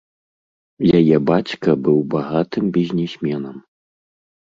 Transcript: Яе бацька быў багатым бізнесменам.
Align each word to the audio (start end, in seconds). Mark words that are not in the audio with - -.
Яе 1.01 1.17
бацька 1.29 1.69
быў 1.89 1.97
багатым 2.17 2.75
бізнесменам. 2.81 3.65